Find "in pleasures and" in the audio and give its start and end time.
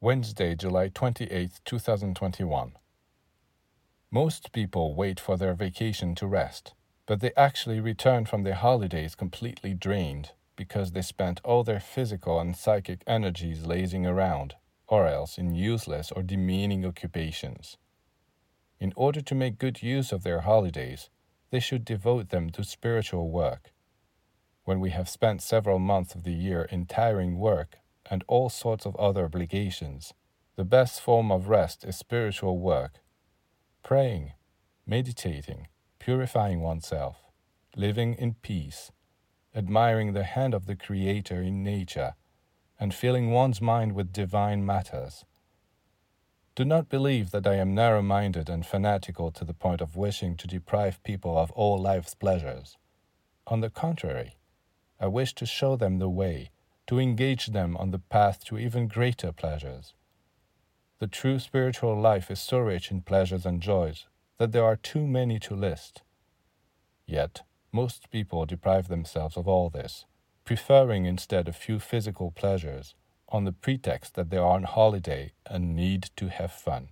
62.90-63.60